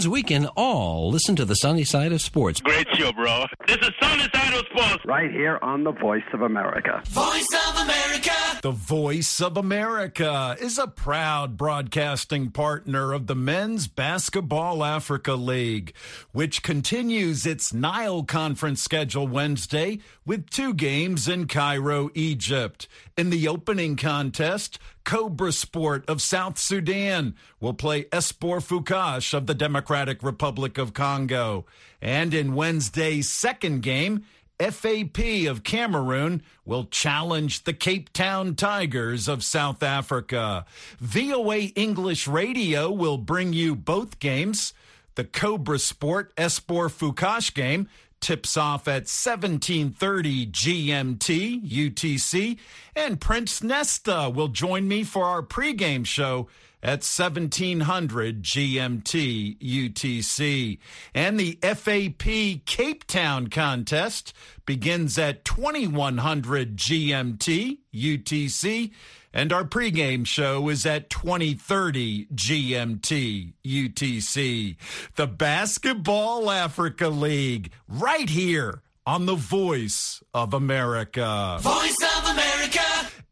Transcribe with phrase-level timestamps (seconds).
[0.00, 2.60] means we can all listen to the sunny side of sports.
[2.60, 3.44] Great show, bro.
[3.66, 5.04] This is Sunny Side of Sports.
[5.04, 7.02] Right here on the Voice of America.
[7.06, 8.32] Voice of America.
[8.62, 15.92] The Voice of America is a proud broadcasting partner of the Men's Basketball Africa League,
[16.32, 22.88] which continues its Nile Conference schedule Wednesday with two games in Cairo, Egypt.
[23.18, 24.78] In the opening contest,
[25.10, 31.66] Cobra Sport of South Sudan will play Espoir Fukash of the Democratic Republic of Congo.
[32.00, 34.24] And in Wednesday's second game,
[34.60, 35.18] FAP
[35.48, 40.64] of Cameroon will challenge the Cape Town Tigers of South Africa.
[41.00, 44.72] VOA English Radio will bring you both games.
[45.16, 47.88] The Cobra Sport Espoir Fukash game
[48.20, 52.58] tips off at 1730 GMT UTC
[52.94, 56.48] and Prince Nesta will join me for our pregame show
[56.82, 60.78] at 1700 GMT UTC.
[61.14, 64.32] And the FAP Cape Town contest
[64.64, 68.90] begins at 2100 GMT UTC.
[69.32, 74.76] And our pregame show is at 2030 GMT UTC.
[75.14, 81.58] The Basketball Africa League, right here on the Voice of America.
[81.60, 82.82] Voice of America.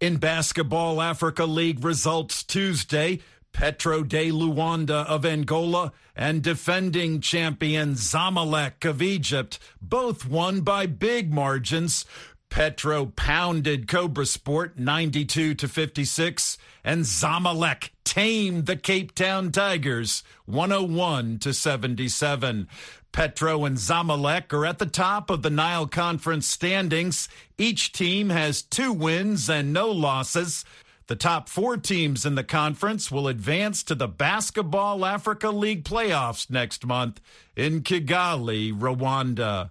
[0.01, 3.19] In Basketball Africa League results Tuesday,
[3.53, 11.33] Petro de Luanda of Angola and defending champion Zamalek of Egypt both won by big
[11.33, 12.05] margins.
[12.51, 21.39] Petro pounded Cobra Sport 92 to 56 and Zamalek tamed the Cape Town Tigers 101
[21.41, 22.69] to 77.
[23.13, 27.29] Petro and Zamalek are at the top of the Nile Conference standings.
[27.57, 30.65] Each team has two wins and no losses.
[31.09, 36.51] The top four teams in the conference will advance to the Basketball Africa League playoffs
[36.51, 37.21] next month
[37.57, 39.71] in Kigali, Rwanda.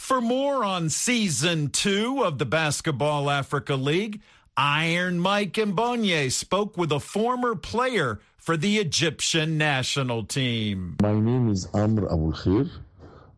[0.00, 4.22] For more on season two of the Basketball Africa League,
[4.56, 10.96] Iron Mike Mbonye spoke with a former player for the Egyptian national team.
[11.02, 12.68] My name is Amr Abul Khair.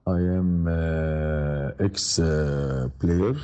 [0.07, 3.35] I am uh, ex uh, player,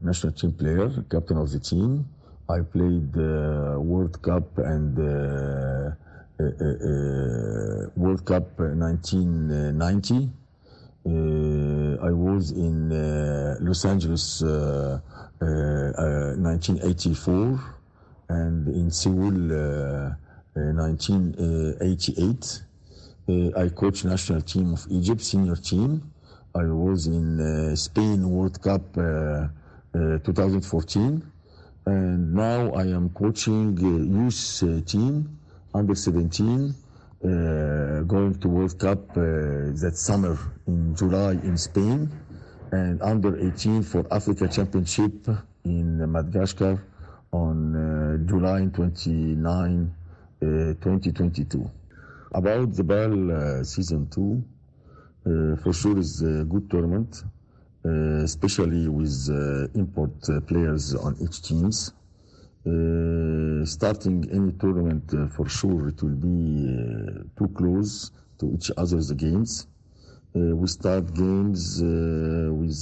[0.00, 2.06] national team player, captain of the team.
[2.48, 5.90] I played uh, World Cup and uh,
[6.38, 10.30] uh, uh, World Cup 1990.
[11.06, 15.00] Uh, I was in uh, Los Angeles uh,
[15.38, 17.58] 1984
[18.28, 19.32] and in Seoul
[20.54, 22.62] 1988.
[23.56, 26.12] I coached national team of Egypt, senior team.
[26.54, 31.22] I was in Spain World Cup 2014
[31.86, 35.38] and now I am coaching youth uh, team
[35.74, 36.72] under 17 uh,
[37.22, 39.20] going to World Cup uh,
[39.82, 42.10] that summer in July in Spain
[42.72, 45.28] and under 18 for Africa Championship
[45.64, 46.82] in Madagascar
[47.32, 49.94] on July 29
[50.40, 51.70] 2022
[52.32, 57.24] about the BAL season 2 for sure is a good tournament
[57.82, 61.94] uh, especially with uh, import uh, players on each teams.
[62.66, 68.70] Uh, starting any tournament, uh, for sure, it will be uh, too close to each
[68.76, 69.66] other's games.
[70.34, 71.80] we start games
[72.60, 72.80] with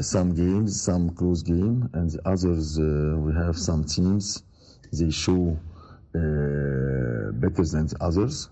[0.00, 2.78] some games, some close game, and the others
[3.24, 4.42] we have some teams.
[4.92, 5.58] They show
[6.12, 8.48] better than the others.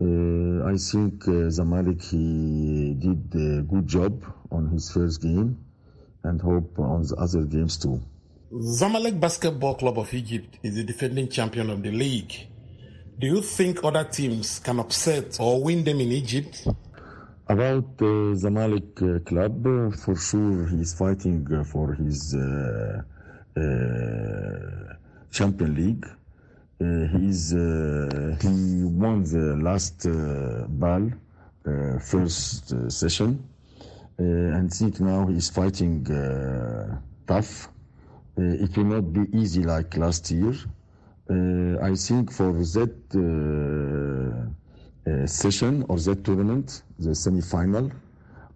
[0.00, 5.58] Uh, I think uh, Zamalek he did a good job on his first game
[6.22, 8.00] and hope on the other games too.
[8.50, 12.32] Zamalek Basketball Club of Egypt is the defending champion of the league.
[13.18, 16.66] Do you think other teams can upset or win them in Egypt?
[17.46, 23.02] About uh, Zamalek uh, club, uh, for sure he is fighting uh, for his uh,
[25.30, 26.06] champion league.
[26.80, 31.10] Uh, he's uh, he won the last uh, BAL
[32.00, 33.44] first session,
[34.16, 36.02] and think now he's fighting
[37.26, 37.68] tough.
[38.38, 40.54] It will not be easy like last year.
[41.82, 42.94] I think for that
[45.26, 47.90] session or that tournament, the semi-final,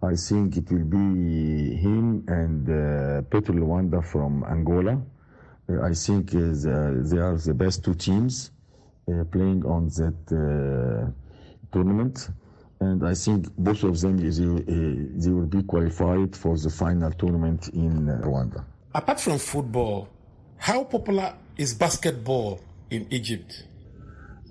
[0.02, 5.00] I think it will be him and uh, Petro Luanda from Angola.
[5.69, 6.40] Uh, I think uh,
[7.08, 8.50] they are the best two teams
[9.08, 11.14] uh, playing on that
[11.70, 12.31] tournament.
[12.81, 17.69] And I think both of them, they, they will be qualified for the final tournament
[17.69, 18.64] in Rwanda.
[18.94, 20.06] Apart from football,
[20.58, 22.60] how popular is basketball
[22.90, 23.64] in Egypt?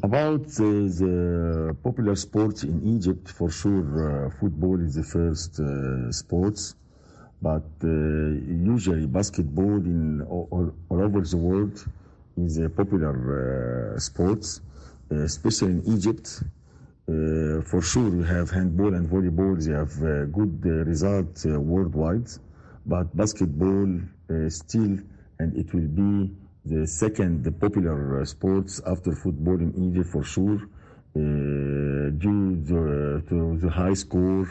[0.01, 3.85] About uh, the popular sports in Egypt, for sure,
[4.25, 6.73] uh, football is the first uh, sports,
[7.39, 11.85] but uh, usually basketball in all, all, over the world
[12.35, 14.61] is a popular uh, sports,
[15.11, 16.41] uh, especially in Egypt.
[17.05, 19.53] For sure, we have handball and volleyball.
[19.63, 22.29] They have good results worldwide,
[22.85, 23.99] but basketball
[24.50, 24.98] still,
[25.39, 26.31] and it will be
[26.66, 30.62] the second the popular uh, sports after football in Egypt for sure,
[31.16, 34.48] uh, due to, the high score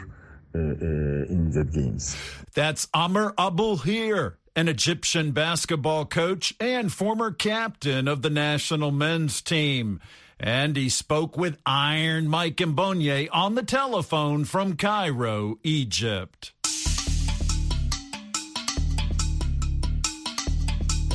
[0.53, 2.15] uh, uh, in the games.
[2.53, 9.41] That's Amr Abul Khair, an Egyptian basketball coach and former captain of the national men's
[9.41, 10.01] team.
[10.39, 16.51] And he spoke with Iron Mike Mbonye on the telephone from Cairo, Egypt.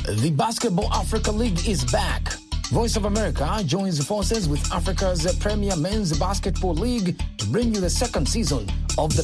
[0.07, 2.31] The Basketball Africa League is back.
[2.69, 7.89] Voice of America joins forces with Africa's premier men's basketball league to bring you the
[7.89, 9.23] second season of the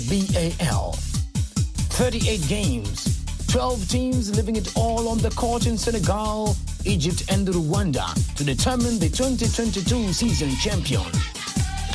[0.59, 0.91] BAL.
[1.95, 6.53] 38 games, 12 teams living it all on the court in Senegal,
[6.83, 11.09] Egypt, and Rwanda to determine the 2022 season champion.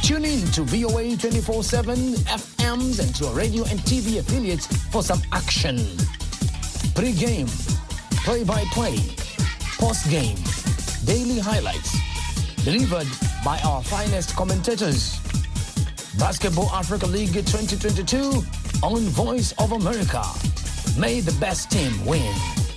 [0.01, 1.95] Tune in to VOA 24 7
[2.25, 5.77] FMs and to our radio and TV affiliates for some action.
[6.95, 7.49] Pre game,
[8.29, 8.99] play by play,
[9.79, 10.37] post game,
[11.07, 11.97] daily highlights,
[12.63, 13.07] delivered
[13.43, 15.19] by our finest commentators.
[16.19, 18.43] Basketball Africa League 2022
[18.83, 20.23] on Voice of America.
[21.01, 22.68] May the best team win.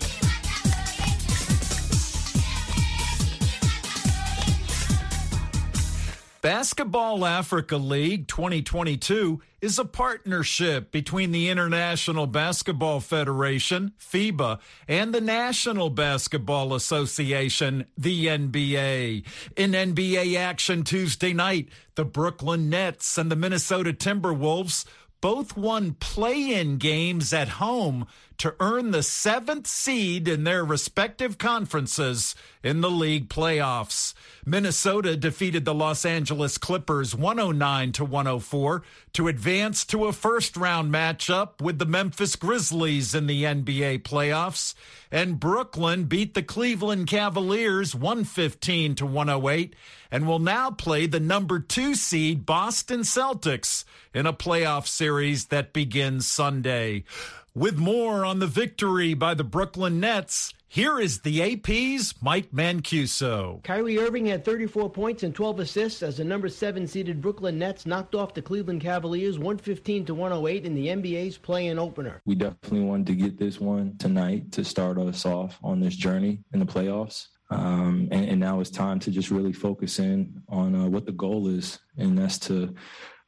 [6.42, 15.22] Basketball Africa League 2022 is a partnership between the International Basketball Federation, FIBA, and the
[15.22, 19.24] National Basketball Association, the NBA.
[19.56, 24.86] In NBA action Tuesday night, the Brooklyn Nets and the Minnesota Timberwolves
[25.22, 28.08] both won play in games at home
[28.42, 32.34] to earn the seventh seed in their respective conferences
[32.64, 34.16] in the league playoffs.
[34.48, 38.82] Minnesota defeated the Los Angeles Clippers 109 to 104
[39.14, 44.74] to advance to a first round matchup with the Memphis Grizzlies in the NBA playoffs.
[45.12, 49.76] And Brooklyn beat the Cleveland Cavaliers 115 to 108
[50.10, 55.74] and will now play the number two seed Boston Celtics in a playoff series that
[55.74, 57.04] begins Sunday.
[57.53, 63.62] With more on the victory by the Brooklyn Nets, here is the AP's Mike Mancuso.
[63.63, 67.86] Kyrie Irving had 34 points and 12 assists as the number seven seeded Brooklyn Nets
[67.86, 72.21] knocked off the Cleveland Cavaliers 115 to 108 in the NBA's play-in opener.
[72.24, 76.39] We definitely wanted to get this one tonight to start us off on this journey
[76.53, 77.27] in the playoffs.
[77.50, 81.12] Um, and, and, now it's time to just really focus in on uh, what the
[81.12, 82.74] goal is, and that's to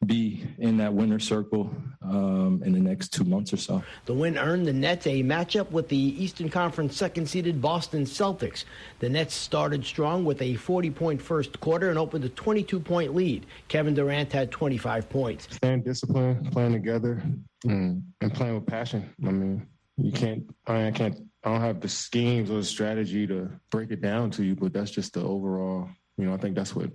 [0.06, 3.84] be in that winner circle um, in the next two months or so.
[4.06, 8.66] The win earned the Nets a matchup with the Eastern Conference second seeded Boston Celtics.
[9.00, 13.16] The Nets started strong with a 40 point first quarter and opened a 22 point
[13.16, 13.46] lead.
[13.68, 15.48] Kevin Durant had 25 points.
[15.52, 17.24] Staying disciplined, playing together,
[17.66, 19.10] and, and playing with passion.
[19.26, 22.64] I mean, you can't, I, mean, I can't I don't have the schemes or the
[22.64, 25.90] strategy to break it down to you, but that's just the overall.
[26.18, 26.90] You know, I think that's what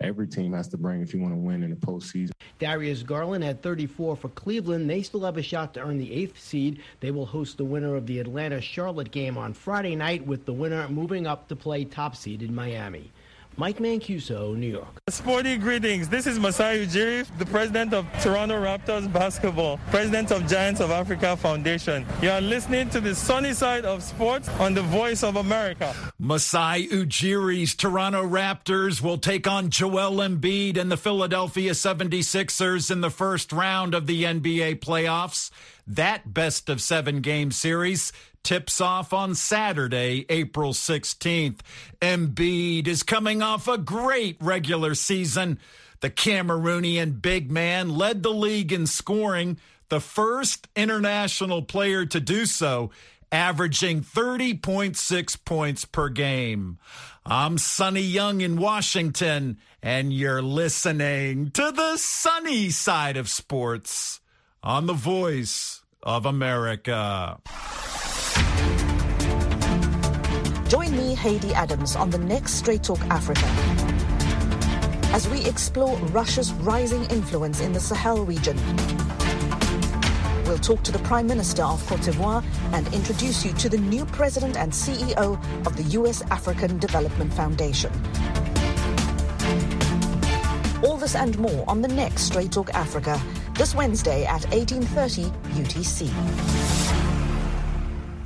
[0.00, 2.30] every team has to bring if you want to win in the postseason.
[2.58, 4.88] Darius Garland had 34 for Cleveland.
[4.88, 6.80] They still have a shot to earn the eighth seed.
[7.00, 10.52] They will host the winner of the Atlanta Charlotte game on Friday night, with the
[10.52, 13.10] winner moving up to play top seed in Miami.
[13.58, 15.02] Mike Mancuso, New York.
[15.10, 16.08] Sporty greetings.
[16.08, 21.36] This is Masai Ujiri, the president of Toronto Raptors Basketball, president of Giants of Africa
[21.36, 22.06] Foundation.
[22.22, 25.92] You are listening to the sunny side of sports on the Voice of America.
[26.20, 33.10] Masai Ujiri's Toronto Raptors will take on Joel Embiid and the Philadelphia 76ers in the
[33.10, 35.50] first round of the NBA playoffs.
[35.84, 41.60] That best of seven game series tips off on Saturday, April 16th.
[42.00, 45.58] Embiid is coming off a great regular season.
[46.00, 52.46] The Cameroonian big man led the league in scoring, the first international player to do
[52.46, 52.90] so,
[53.32, 56.78] averaging 30.6 points per game.
[57.26, 64.20] I'm Sonny Young in Washington, and you're listening to the sunny side of sports
[64.62, 67.38] on the voice of America.
[70.98, 73.46] Me, Haiti Adams, on the next Straight Talk Africa
[75.12, 78.56] as we explore Russia's rising influence in the Sahel region.
[80.44, 84.06] We'll talk to the Prime Minister of Cote d'Ivoire and introduce you to the new
[84.06, 86.22] President and CEO of the U.S.
[86.30, 87.92] African Development Foundation.
[90.84, 93.20] All this and more on the next Straight Talk Africa,
[93.54, 97.17] this Wednesday at 18.30 UTC.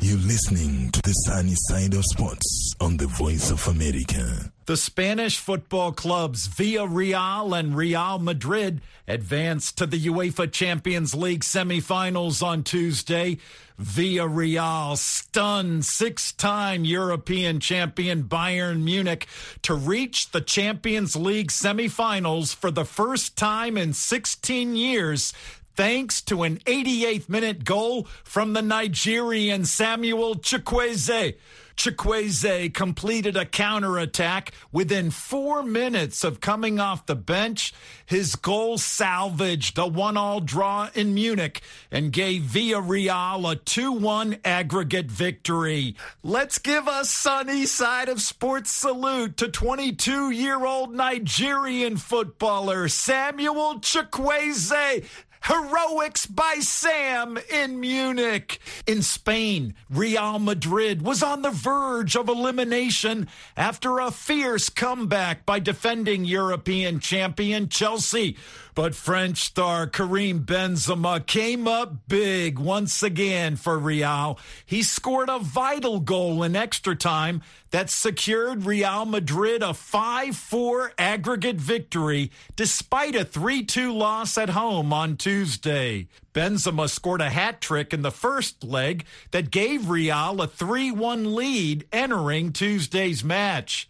[0.02, 4.50] You're listening to the sunny side of sports on the Voice of America.
[4.66, 12.42] The Spanish football clubs Villarreal and Real Madrid advanced to the UEFA Champions League semifinals
[12.42, 13.38] on Tuesday.
[13.80, 19.28] Villarreal stunned six-time European champion Bayern Munich
[19.62, 25.32] to reach the Champions League semifinals for the first time in 16 years
[25.74, 31.36] thanks to an 88th minute goal from the Nigerian Samuel Chukwueze.
[31.76, 37.72] Chukwueze completed a counterattack within four minutes of coming off the bench.
[38.04, 45.96] His goal salvaged a one-all draw in Munich and gave Villarreal a 2-1 aggregate victory.
[46.22, 55.04] Let's give a sunny side of sports salute to 22-year-old Nigerian footballer Samuel Chukwueze.
[55.44, 58.60] Heroics by Sam in Munich.
[58.86, 65.58] In Spain, Real Madrid was on the verge of elimination after a fierce comeback by
[65.58, 68.36] defending European champion Chelsea.
[68.74, 74.38] But French star Karim Benzema came up big once again for Real.
[74.64, 80.92] He scored a vital goal in extra time that secured Real Madrid a 5 4
[80.96, 86.08] aggregate victory despite a 3 2 loss at home on Tuesday.
[86.32, 91.34] Benzema scored a hat trick in the first leg that gave Real a 3 1
[91.34, 93.86] lead entering Tuesday's match.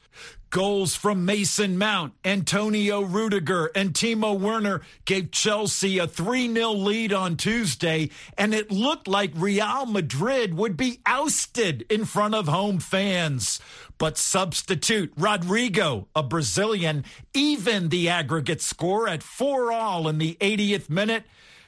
[0.52, 7.10] Goals from Mason Mount, Antonio Rudiger, and Timo Werner gave Chelsea a 3 0 lead
[7.10, 12.80] on Tuesday, and it looked like Real Madrid would be ousted in front of home
[12.80, 13.60] fans.
[13.96, 20.90] But substitute Rodrygo, a Brazilian, evened the aggregate score at 4 all in the 80th
[20.90, 21.24] minute.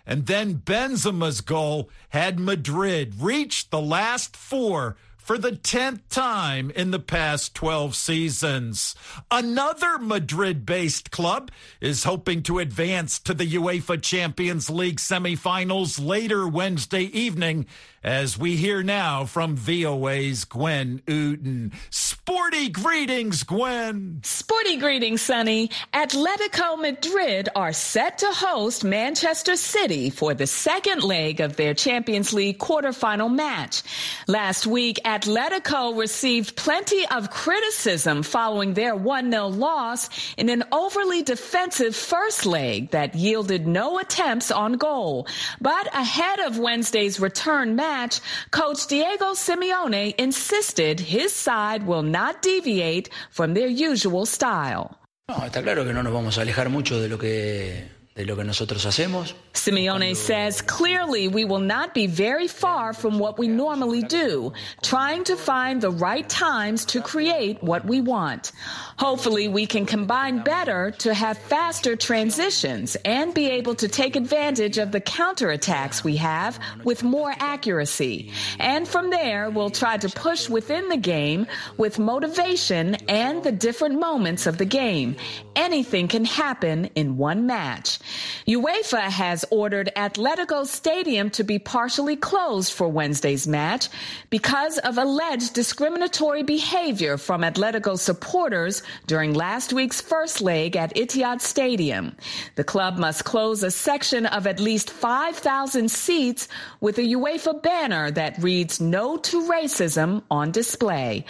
[0.06, 6.90] And then Benzema's goal had Madrid reach the last four for the 10th time in
[6.90, 8.94] the past 12 seasons.
[9.30, 11.50] Another Madrid based club
[11.80, 17.64] is hoping to advance to the UEFA Champions League semifinals later Wednesday evening
[18.04, 21.72] as we hear now from VOA's Gwen Uden.
[21.88, 24.20] Sporty greetings, Gwen.
[24.22, 25.70] Sporty greetings, Sonny.
[25.94, 32.34] Atletico Madrid are set to host Manchester City for the second leg of their Champions
[32.34, 33.82] League quarterfinal match.
[34.26, 41.96] Last week, Atletico received plenty of criticism following their 1-0 loss in an overly defensive
[41.96, 45.26] first leg that yielded no attempts on goal.
[45.58, 48.20] But ahead of Wednesday's return match, match,
[48.50, 54.86] coach Diego Simeone insisted his side will not deviate from their usual style.
[55.28, 58.36] No, está claro que no nos vamos a alejar mucho de lo que de lo
[58.36, 59.34] que nosotros hacemos.
[59.54, 64.52] Simeone says clearly we will not be very far from what we normally do,
[64.82, 68.52] trying to find the right times to create what we want.
[68.98, 74.78] Hopefully we can combine better to have faster transitions and be able to take advantage
[74.78, 78.30] of the counterattacks we have with more accuracy.
[78.60, 83.98] And from there, we'll try to push within the game with motivation and the different
[83.98, 85.16] moments of the game.
[85.56, 87.98] Anything can happen in one match.
[88.46, 93.88] UEFA has ordered Atletico Stadium to be partially closed for Wednesday's match
[94.28, 101.40] because of alleged discriminatory behavior from Atletico supporters during last week's first leg at Etihad
[101.40, 102.14] Stadium.
[102.56, 106.48] The club must close a section of at least 5,000 seats
[106.80, 111.24] with a UEFA banner that reads no to racism on display.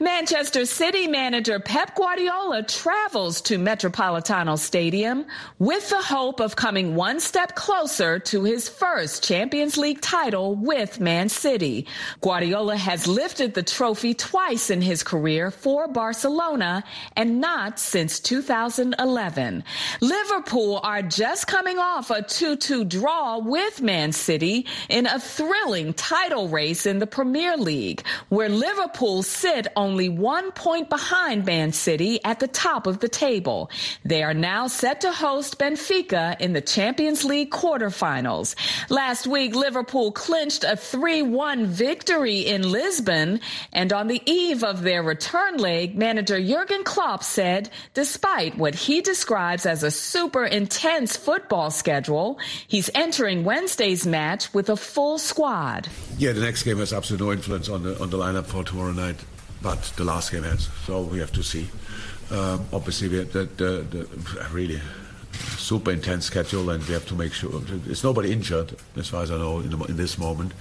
[0.00, 5.24] Manchester City manager Pep Guardiola travels to Metropolitano Stadium
[5.58, 10.98] with the hope of coming one step closer to his first Champions League title with
[10.98, 11.86] Man City.
[12.20, 16.82] Guardiola has lifted the trophy twice in his career for Barcelona
[17.14, 19.62] and not since 2011.
[20.00, 26.48] Liverpool are just coming off a 2-2 draw with Man City in a thrilling title
[26.48, 32.40] race in the Premier League, where Liverpool sit only one point behind Man City at
[32.40, 33.70] the top of the table.
[34.04, 38.54] They are now set to host Benfica in the Champions League quarterfinals.
[38.90, 43.40] Last week, Liverpool clinched a 3-1 victory in Lisbon,
[43.72, 49.00] and on the eve of their return leg, manager Jurgen Klopp said, despite what he
[49.00, 55.88] describes as a super intense football schedule, he's entering Wednesday's match with a full squad.
[56.18, 58.92] Yeah, the next game has absolutely no influence on the on the lineup for tomorrow
[58.92, 59.16] night,
[59.62, 60.68] but the last game has.
[60.84, 61.68] So we have to see.
[62.30, 64.80] Um, obviously, we the, the, the, really
[65.58, 69.30] super intense schedule, and we have to make sure there's nobody injured, as far as
[69.30, 70.52] I know, in, the, in this moment.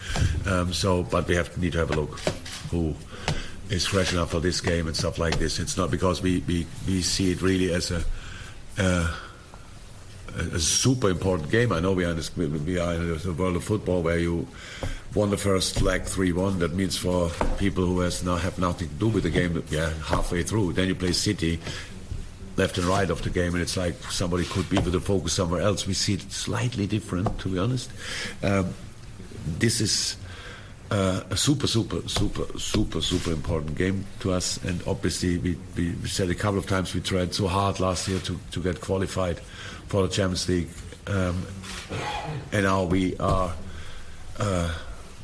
[0.46, 2.20] Um, so, but we have need to have a look
[2.72, 2.96] who
[3.70, 5.60] is fresh enough for this game and stuff like this.
[5.60, 8.04] It's not because we we, we see it really as a.
[8.78, 9.14] Uh,
[10.38, 11.72] a super important game.
[11.72, 14.48] I know we are in, this, we are in the world of football where you
[15.14, 16.60] won the first leg 3-1.
[16.60, 19.92] That means for people who has now have nothing to do with the game, yeah,
[20.06, 20.74] halfway through.
[20.74, 21.60] Then you play City,
[22.58, 25.34] left and right of the game, and it's like somebody could be with the focus
[25.34, 25.88] somewhere else.
[25.88, 27.92] We see it slightly different, to be honest.
[28.44, 28.74] Um,
[29.60, 30.18] this is
[30.92, 35.92] uh, a super, super, super, super, super important game to us, and obviously we, we,
[35.92, 38.82] we said a couple of times we tried so hard last year to, to get
[38.82, 39.40] qualified
[39.88, 40.70] for the Champions League,
[41.08, 41.46] um,
[42.52, 43.54] and now we are.
[44.40, 44.74] Uh,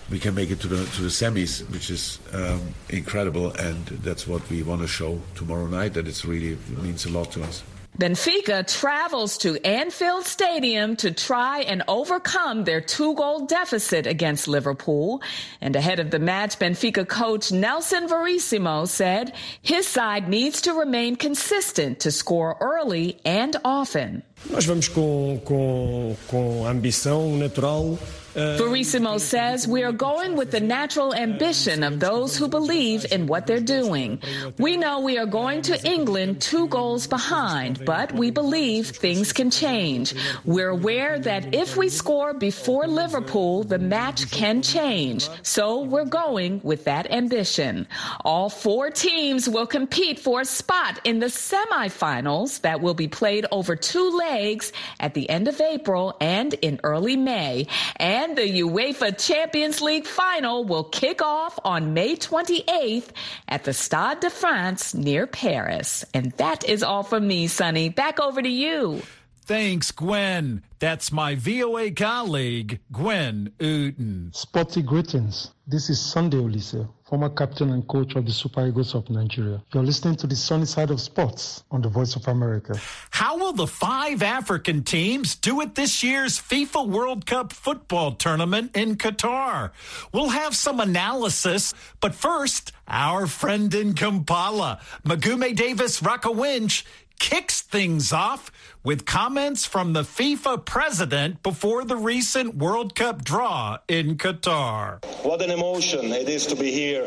[0.10, 4.28] we can make it to the to the semis, which is um, incredible, and that's
[4.28, 5.94] what we want to show tomorrow night.
[5.94, 7.64] That it's really it means a lot to us.
[7.98, 15.22] Benfica travels to Anfield Stadium to try and overcome their two goal deficit against Liverpool.
[15.62, 21.16] And ahead of the match, Benfica coach Nelson Verissimo said his side needs to remain
[21.16, 24.24] consistent to score early and often.
[24.50, 28.00] Nós vamos com, com, com ambição natural
[28.36, 33.28] Uh, Verissimo says we are going with the natural ambition of those who believe in
[33.28, 34.20] what they're doing.
[34.58, 39.52] We know we are going to England two goals behind, but we believe things can
[39.52, 40.16] change.
[40.46, 45.30] We're aware that if we score before Liverpool, the match can change.
[45.44, 47.88] So we're going with that ambition.
[48.26, 53.46] All four teams will compete for a spot in the semifinals that will be played
[53.52, 57.68] over two legs at the end of April and in early May.
[57.98, 63.10] And and the UEFA Champions League final will kick off on May 28th
[63.50, 66.06] at the Stade de France near Paris.
[66.14, 67.90] And that is all from me, Sonny.
[67.90, 69.02] Back over to you.
[69.46, 70.64] Thanks, Gwen.
[70.80, 74.34] That's my VOA colleague, Gwen Uten.
[74.34, 75.52] Sporty greetings.
[75.68, 79.62] This is Sunday Oliseh, former captain and coach of the Super Eagles of Nigeria.
[79.74, 82.80] You're listening to the sunny side of sports on the Voice of America.
[83.10, 88.72] How will the five African teams do at this year's FIFA World Cup football tournament
[88.78, 89.72] in Qatar?
[90.14, 96.84] We'll have some analysis, but first, our friend in Kampala, Mugume Davis Rwakaringi,
[97.20, 98.52] kicks things off
[98.84, 105.04] with comments from the FIFA president before the recent World Cup draw in Qatar.
[105.24, 107.06] What an emotion it is to be here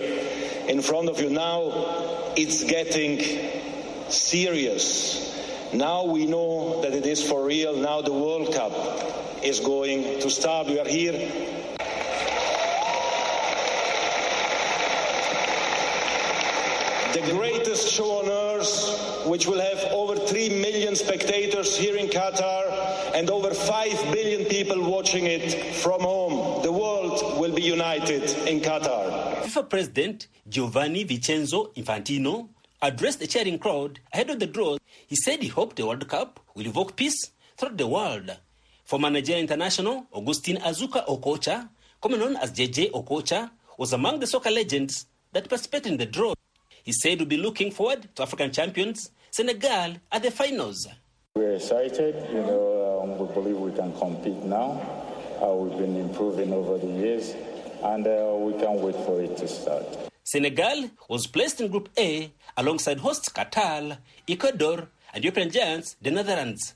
[0.68, 1.30] in front of you.
[1.30, 3.20] Now it's getting
[4.08, 5.22] serious.
[5.74, 7.76] Now we know that it is for real.
[7.76, 8.72] Now the World Cup
[9.44, 10.68] is going to start.
[10.68, 11.56] We are here
[17.16, 18.35] the greatest show on earth,
[19.26, 22.62] which will have over 3 million spectators here in Qatar
[23.14, 26.62] and over 5 billion people watching it from home.
[26.62, 29.42] The world will be united in Qatar.
[29.42, 32.48] FIFA President Giovanni Vincenzo Infantino
[32.80, 34.76] addressed the cheering crowd ahead of the draw.
[35.06, 38.30] He said he hoped the World Cup will evoke peace throughout the world.
[38.84, 41.68] Former Nigeria international Augustine Azuka Okocha,
[42.00, 46.34] commonly known as JJ Okocha, was among the soccer legends that participated in the draw.
[46.84, 50.88] He said we'll be looking forward to African champions Senegal at the finals.
[51.34, 52.14] We're excited.
[52.32, 54.80] You know, um, we believe we can compete now.
[55.42, 57.34] Uh, we've been improving over the years,
[57.84, 59.84] and uh, we can't wait for it to start.
[60.24, 66.72] Senegal was placed in Group A alongside hosts Qatar, Ecuador, and European giants, the Netherlands.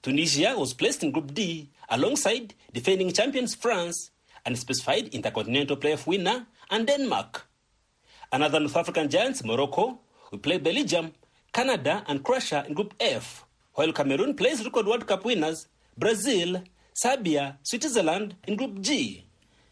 [0.00, 4.12] Tunisia was placed in Group D alongside defending champions France
[4.46, 7.44] and specified intercontinental playoff winner and Denmark.
[8.30, 9.98] Another North African giants, Morocco,
[10.30, 11.10] will play Belgium,
[11.54, 16.60] Canada, and Croatia in Group F, while Cameroon plays record World Cup winners Brazil,
[16.92, 19.24] Serbia, Switzerland in Group G.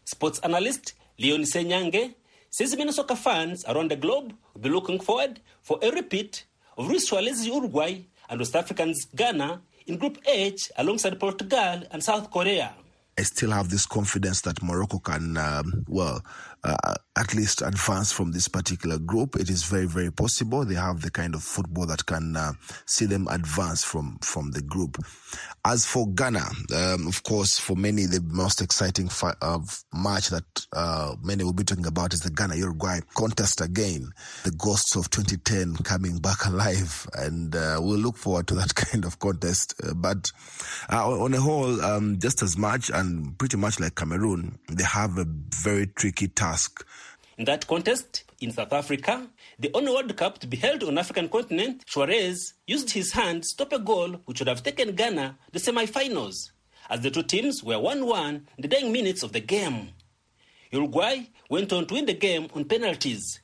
[0.05, 2.15] Sports analyst Leon Senyange
[2.51, 6.45] says many soccer fans around the globe will be looking forward for a repeat
[6.79, 7.11] of Luis
[7.47, 12.75] Uruguay and West Africans Ghana in Group H alongside Portugal and South Korea.
[13.19, 16.23] I still have this confidence that Morocco can, um, well,
[16.65, 19.37] uh, at least advance from this particular group.
[19.37, 20.65] It is very, very possible.
[20.65, 22.53] They have the kind of football that can uh,
[22.87, 24.97] see them advance from from the group.
[25.65, 26.45] As for Ghana,
[26.75, 29.61] um, of course, for many, the most exciting fi- uh,
[29.93, 34.13] match that uh, many will be talking about is the Ghana Uruguay contest again.
[34.45, 39.05] The ghosts of 2010 coming back alive, and uh, we'll look forward to that kind
[39.05, 39.75] of contest.
[39.83, 40.33] Uh, but
[40.91, 45.27] on a whole, um, just as much and pretty much like Cameroon, they have a
[45.63, 46.52] very tricky task.
[47.39, 51.29] In that contest, In South Africa, the only World Cup to be held on African
[51.29, 55.61] continent, Suarez used his hand to stop a goal which would have taken Ghana the
[55.61, 56.51] semi-finals,
[56.91, 59.91] as the two teams were 1-1 in the dying minutes of the game.
[60.73, 63.39] Uruguay went on to win the game on penalties.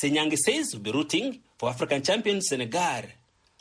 [0.00, 3.02] Senyange says he'll be rooting for African champion Senegal.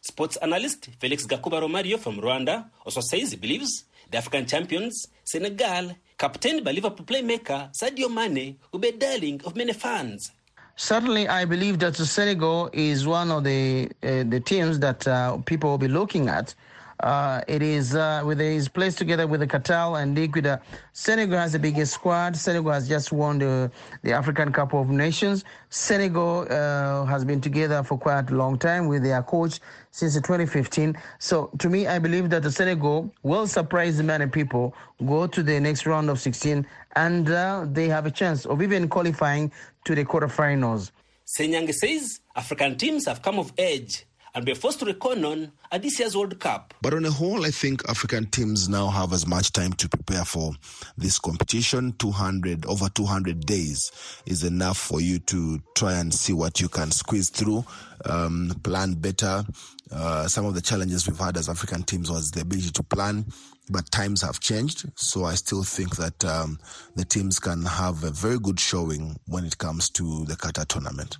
[0.03, 5.95] Sports analyst Felix Gakuba Romario from Rwanda also says he believes the African champions, Senegal,
[6.23, 10.31] captained by Liverpool playmaker Sadio Mane, will be a darling of many fans.
[10.77, 15.67] Certainly, I believe that Senegal is one of the uh, the teams that uh, people
[15.71, 16.55] will be looking at.
[17.03, 20.61] Uh, it is uh, with his place together with the Qatar and Ecuador.
[20.93, 22.33] Senegal has the biggest squad.
[22.33, 23.69] Senegal has just won the,
[24.03, 25.43] the African Cup of Nations.
[25.69, 29.59] Senegal uh, has been together for quite a long time with their coach
[29.91, 30.97] since 2015.
[31.19, 34.73] So to me, I believe that the Senegal will surprise many people,
[35.05, 38.87] go to the next round of 16, and uh, they have a chance of even
[38.87, 39.51] qualifying
[39.83, 40.91] to the quarterfinals.
[41.25, 45.81] Senyange says African teams have come of age and be forced to reckon on at
[45.81, 46.73] this year's World Cup.
[46.81, 50.25] But on a whole, I think African teams now have as much time to prepare
[50.25, 50.53] for
[50.97, 51.93] this competition.
[51.99, 53.91] 200, over 200 days
[54.25, 57.63] is enough for you to try and see what you can squeeze through,
[58.05, 59.43] um, plan better.
[59.91, 63.25] Uh, some of the challenges we've had as African teams was the ability to plan,
[63.69, 64.85] but times have changed.
[64.95, 66.59] So I still think that um,
[66.95, 71.17] the teams can have a very good showing when it comes to the Qatar tournament.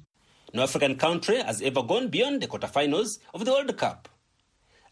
[0.56, 4.08] No African country has ever gone beyond the quarterfinals of the World Cup.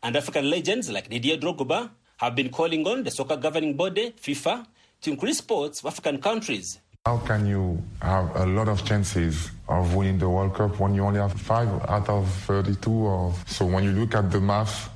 [0.01, 4.65] And African legends like Didier Drogba have been calling on the soccer governing body, FIFA,
[5.01, 6.79] to increase sports for African countries.
[7.05, 11.03] How can you have a lot of chances of winning the World Cup when you
[11.03, 12.89] only have five out of 32?
[12.89, 14.89] Or so when you look at the math,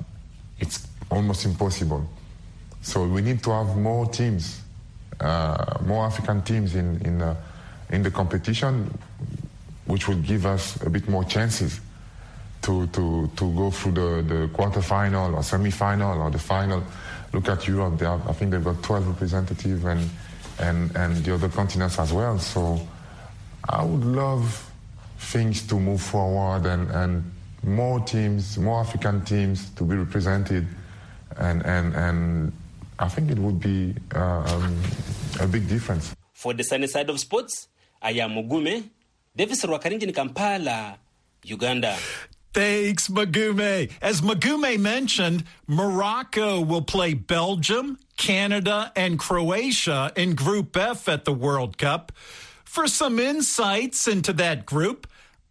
[0.58, 2.04] it's almost impossible.
[2.82, 4.62] So we need to have more teams,
[5.20, 7.36] uh, more African teams in in, uh,
[7.90, 8.90] in the competition
[9.86, 11.80] which would give us a bit more chances
[12.62, 16.82] to, to, to go through the, the quarterfinal or semi-final or the final.
[17.32, 20.10] Look at Europe, I think they've got 12 representatives and,
[20.58, 22.38] and, and the other continents as well.
[22.38, 22.80] So
[23.68, 24.70] I would love
[25.18, 30.66] things to move forward and, and more teams, more African teams to be represented.
[31.36, 32.52] And, and, and
[32.98, 34.82] I think it would be uh, um,
[35.40, 36.14] a big difference.
[36.32, 37.68] For the sunny side of sports,
[38.00, 38.90] I am Mugume,
[39.36, 40.96] Davis Rwakaringi in Kampala,
[41.44, 41.94] Uganda.
[42.54, 43.92] Thanks, Mugume.
[44.00, 51.34] As Mugume mentioned, Morocco will play Belgium, Canada, and Croatia in Group F at the
[51.34, 52.12] World Cup.
[52.64, 55.06] For some insights into that group,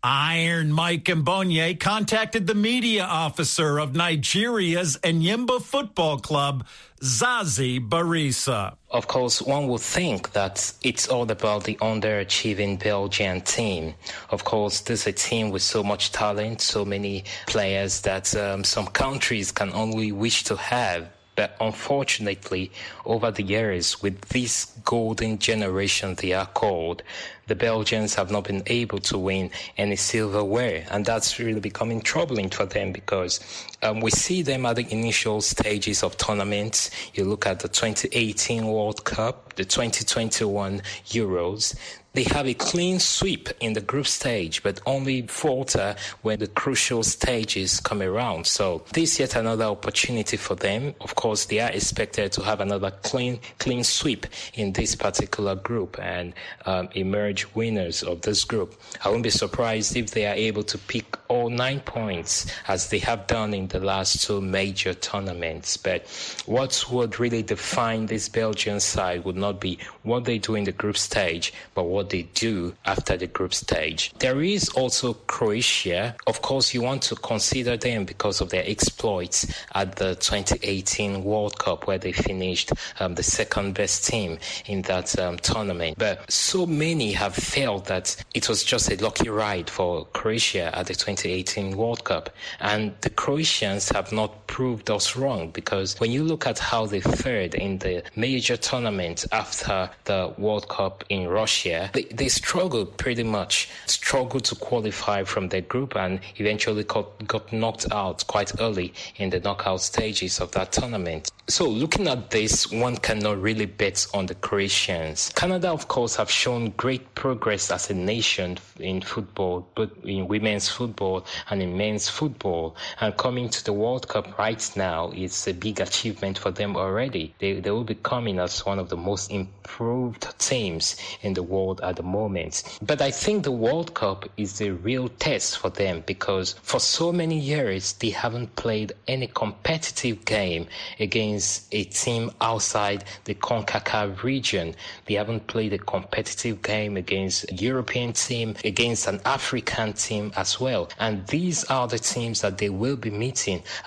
[0.08, 6.64] Iron Mike Mbonye contacted the media officer of Nigeria's Enyimba Football Club,
[7.02, 8.76] Zazi Barisa.
[8.92, 13.96] Of course, one would think that it's all about the underachieving Belgian team.
[14.30, 18.64] Of course, this is a team with so much talent, so many players that um,
[18.64, 21.10] some countries can only wish to have.
[21.36, 22.72] But unfortunately,
[23.06, 27.04] over the years, with this golden generation they are called,
[27.48, 30.86] the Belgians have not been able to win any silverware.
[30.90, 33.40] And that's really becoming troubling for them because
[33.86, 36.90] um, we see them at the initial stages of tournaments.
[37.14, 41.76] You look at the 2018 World Cup, the 2021 Euros.
[42.16, 47.04] They have a clean sweep in the group stage, but only falter when the crucial
[47.04, 48.48] stages come around.
[48.48, 50.96] So this yet another opportunity for them.
[51.02, 56.00] Of course, they are expected to have another clean, clean sweep in this particular group
[56.02, 56.34] and
[56.66, 58.80] um, emerge winners of this group.
[59.04, 63.00] I won't be surprised if they are able to pick all nine points as they
[63.00, 65.78] have done in the last two major tournaments.
[65.78, 66.08] But
[66.46, 70.72] what would really define this Belgian side would not be what they do in the
[70.72, 74.12] group stage, but what they do after the group stage.
[74.20, 76.16] There is also Croatia.
[76.28, 81.58] Of course, you want to consider them because of their exploits at the 2018 World
[81.60, 85.98] Cup, where they finished um, the second best team in that um, tournament.
[85.98, 90.88] But so many have felt that it was just a lucky ride for Croatia at
[90.88, 92.30] the 2018 World Cup.
[92.60, 93.10] And the
[93.56, 97.78] Croatians have not proved us wrong because when you look at how they fared in
[97.78, 104.44] the major tournament after the World Cup in Russia, they, they struggled pretty much, struggled
[104.46, 109.40] to qualify from their group and eventually got, got knocked out quite early in the
[109.40, 111.32] knockout stages of that tournament.
[111.48, 115.32] So looking at this, one cannot really bet on the Croatians.
[115.36, 120.68] Canada, of course, have shown great progress as a nation in football, but in women's
[120.68, 122.76] football and in men's football.
[123.00, 127.34] And coming to the World Cup right now is a big achievement for them already.
[127.40, 131.82] They, they will be coming as one of the most improved teams in the world
[131.82, 132.64] at the moment.
[132.82, 137.12] But I think the World Cup is a real test for them because for so
[137.12, 140.68] many years they haven't played any competitive game
[141.00, 144.76] against a team outside the CONCACAF region.
[145.06, 150.60] They haven't played a competitive game against a European team, against an African team as
[150.60, 150.90] well.
[151.00, 153.35] And these are the teams that they will be meeting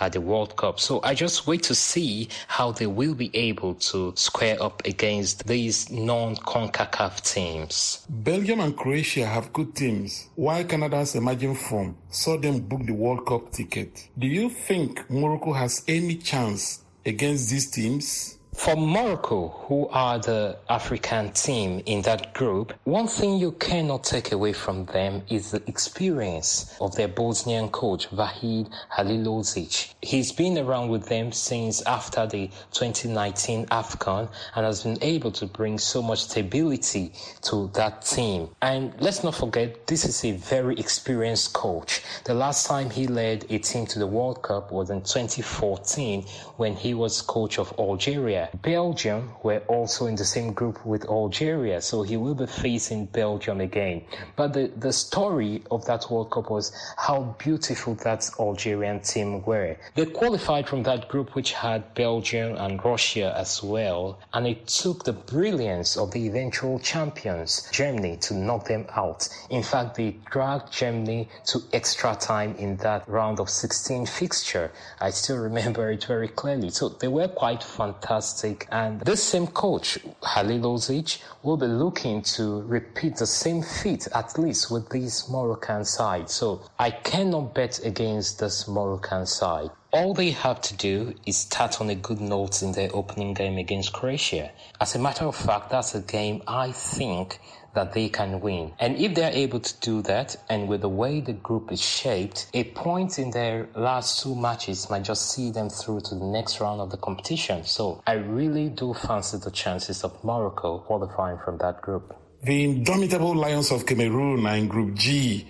[0.00, 0.78] at the World Cup.
[0.80, 5.46] So I just wait to see how they will be able to square up against
[5.46, 8.06] these non-CONCACAF teams.
[8.08, 13.26] Belgium and Croatia have good teams, while Canada's emerging form saw them book the World
[13.26, 14.08] Cup ticket.
[14.18, 18.37] Do you think Morocco has any chance against these teams?
[18.58, 24.32] For Morocco, who are the African team in that group, one thing you cannot take
[24.32, 29.94] away from them is the experience of their Bosnian coach, Vahid Halilhodzic.
[30.02, 35.46] He's been around with them since after the 2019 AFCON and has been able to
[35.46, 38.48] bring so much stability to that team.
[38.60, 42.02] And let's not forget, this is a very experienced coach.
[42.24, 46.24] The last time he led a team to the World Cup was in 2014
[46.56, 48.47] when he was coach of Algeria.
[48.62, 53.60] Belgium were also in the same group with Algeria, so he will be facing Belgium
[53.60, 54.02] again.
[54.36, 59.76] But the, the story of that World Cup was how beautiful that Algerian team were.
[59.94, 65.04] They qualified from that group which had Belgium and Russia as well, and it took
[65.04, 69.28] the brilliance of the eventual champions, Germany, to knock them out.
[69.50, 74.70] In fact, they dragged Germany to extra time in that round of 16 fixture.
[75.00, 76.70] I still remember it very clearly.
[76.70, 78.68] So they were quite fantastic fantastic.
[78.70, 84.70] And this same coach, Halilhodzic, will be looking to repeat the same feat at least
[84.70, 86.30] with this Moroccan side.
[86.30, 89.70] So I cannot bet against this Moroccan side.
[89.90, 93.56] All they have to do is start on a good note in their opening game
[93.56, 94.50] against Croatia.
[94.80, 97.40] As a matter of fact, that's a game I think
[97.78, 98.72] that they can win.
[98.80, 102.50] And if they're able to do that, and with the way the group is shaped,
[102.52, 106.60] a point in their last two matches might just see them through to the next
[106.60, 107.62] round of the competition.
[107.62, 112.16] So I really do fancy the chances of Morocco qualifying from that group.
[112.42, 115.46] The indomitable Lions of Cameroon are in Group G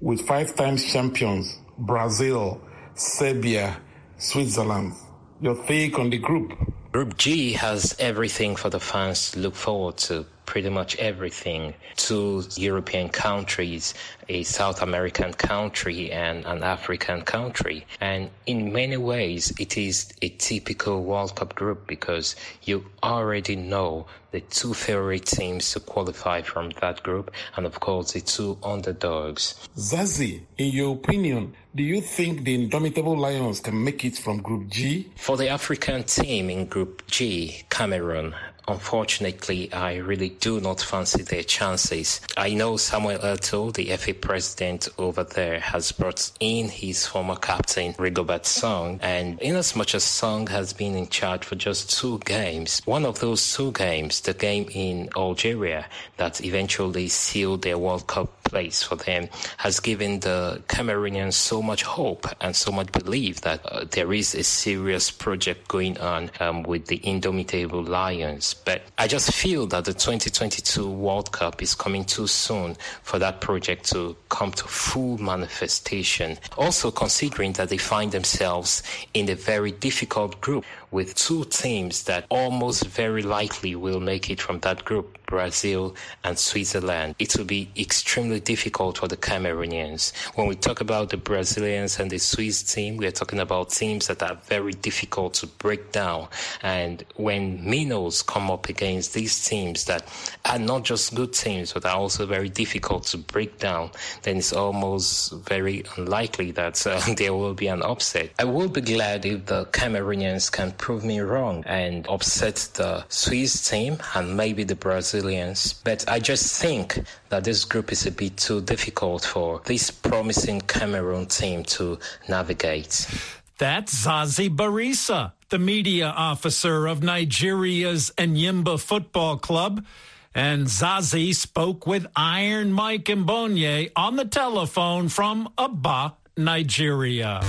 [0.00, 2.60] with five times champions Brazil,
[2.94, 3.80] Serbia,
[4.16, 4.92] Switzerland.
[5.40, 6.52] Your take on the group?
[6.92, 12.44] Group G has everything for the fans to look forward to pretty much everything to
[12.56, 13.94] European countries,
[14.28, 17.86] a South American country, and an African country.
[18.00, 24.06] And in many ways, it is a typical World Cup group because you already know
[24.34, 29.54] the two favorite teams to qualify from that group, and of course, the two underdogs.
[29.76, 34.70] Zazie, in your opinion, do you think the indomitable Lions can make it from Group
[34.70, 35.12] G?
[35.16, 38.34] For the African team in Group G, Cameroon
[38.68, 42.20] unfortunately, I really do not fancy their chances.
[42.36, 47.94] I know Samuel Eto'o, the FA president over there, has brought in his former captain,
[47.94, 52.18] Rigobert Song, and in as much as Song has been in charge for just two
[52.24, 58.06] games, one of those two games, the game in Algeria that eventually sealed their World
[58.06, 59.28] Cup place for them,
[59.58, 64.34] has given the Cameroonians so much hope and so much belief that uh, there is
[64.34, 68.54] a serious project going on um, with the indomitable Lions.
[68.54, 73.40] But I just feel that the 2022 World Cup is coming too soon for that
[73.40, 76.38] project to come to full manifestation.
[76.56, 78.82] Also, considering that they find themselves
[79.14, 84.40] in a very difficult group with two teams that almost very likely will make it
[84.40, 87.14] from that group, Brazil and Switzerland.
[87.18, 90.12] It will be extremely difficult for the Cameroonians.
[90.36, 94.06] When we talk about the Brazilians and the Swiss team, we are talking about teams
[94.06, 96.28] that are very difficult to break down.
[96.62, 100.06] And when Minos come up against these teams that
[100.44, 103.90] are not just good teams, but are also very difficult to break down,
[104.22, 108.30] then it's almost very unlikely that uh, there will be an upset.
[108.38, 113.70] I will be glad if the Cameroonians can prove me wrong and upset the Swiss
[113.70, 115.72] team and maybe the Brazilians.
[115.82, 120.60] But I just think that this group is a bit too difficult for this promising
[120.60, 123.08] Cameroon team to navigate.
[123.56, 129.86] That's Zazi Barisa, the media officer of Nigeria's Enyimba Football Club.
[130.34, 137.40] And Zazi spoke with Iron Mike Mbonye on the telephone from Aba, Nigeria.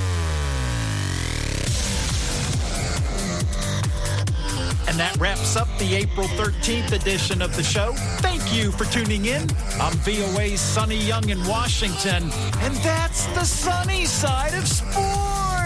[4.96, 7.92] And that wraps up the April 13th edition of the show.
[8.22, 9.42] Thank you for tuning in.
[9.78, 12.32] I'm VOA's Sonny Young in Washington,
[12.62, 15.65] and that's the sunny side of sports.